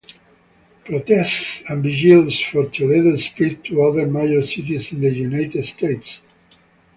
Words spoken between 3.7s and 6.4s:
other major cities in the United States.